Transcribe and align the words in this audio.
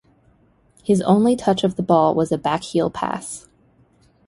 His 0.81 0.99
only 1.03 1.35
touch 1.35 1.63
of 1.63 1.75
the 1.75 1.83
ball 1.83 2.15
was 2.15 2.31
a 2.31 2.37
back-heel 2.39 2.89
pass. 2.89 3.47